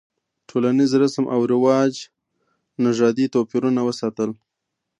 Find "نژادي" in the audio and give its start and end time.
2.85-3.25